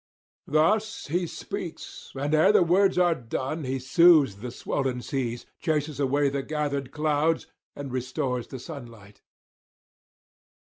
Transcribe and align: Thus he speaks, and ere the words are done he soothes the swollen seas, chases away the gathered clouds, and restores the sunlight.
Thus 0.47 1.05
he 1.09 1.27
speaks, 1.27 2.11
and 2.15 2.33
ere 2.33 2.51
the 2.51 2.63
words 2.63 2.97
are 2.97 3.13
done 3.13 3.65
he 3.65 3.77
soothes 3.77 4.37
the 4.37 4.49
swollen 4.49 5.03
seas, 5.03 5.45
chases 5.59 5.99
away 5.99 6.27
the 6.29 6.41
gathered 6.41 6.89
clouds, 6.89 7.45
and 7.75 7.91
restores 7.91 8.47
the 8.47 8.57
sunlight. 8.57 9.21